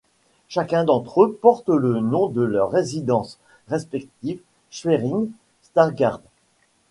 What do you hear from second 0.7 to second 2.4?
d'entre eux portent le nom